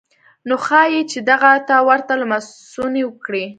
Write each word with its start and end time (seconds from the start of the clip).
نو 0.47 0.55
ښايي 0.65 1.01
چې 1.11 1.19
دغه 1.29 1.51
ته 1.67 1.75
ورته 1.89 2.13
لمسونې 2.21 3.01
وکړي. 3.05 3.45